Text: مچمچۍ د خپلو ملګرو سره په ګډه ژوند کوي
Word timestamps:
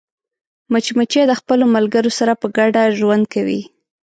مچمچۍ 0.71 1.23
د 1.27 1.33
خپلو 1.39 1.63
ملګرو 1.75 2.11
سره 2.19 2.33
په 2.41 2.47
ګډه 2.57 2.81
ژوند 2.97 3.23
کوي 3.33 3.61